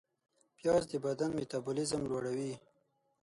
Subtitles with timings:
[0.57, 2.53] پیاز د بدن میتابولیزم لوړوي